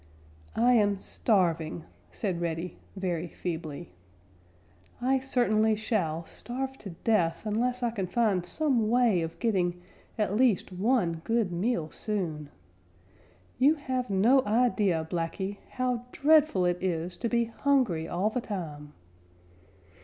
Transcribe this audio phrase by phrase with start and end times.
[0.55, 3.91] "I am starving," said Reddy very feebly.
[4.99, 9.79] "I certainly shall starve to death unless I can find some way of getting
[10.17, 12.49] at least one good meal soon.
[13.59, 18.93] You have no idea, Blacky, how dreadful it is to be hungry all the time."